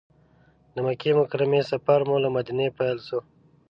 [0.73, 3.19] د مکې مکرمې سفر مو له مدینې پیل شو.